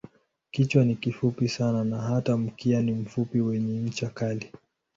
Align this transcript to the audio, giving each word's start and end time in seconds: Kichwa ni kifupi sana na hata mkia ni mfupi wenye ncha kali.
Kichwa 0.51 0.85
ni 0.85 0.95
kifupi 0.95 1.49
sana 1.49 1.83
na 1.83 1.97
hata 2.01 2.37
mkia 2.37 2.81
ni 2.81 2.91
mfupi 2.91 3.41
wenye 3.41 3.79
ncha 3.79 4.09
kali. 4.09 4.51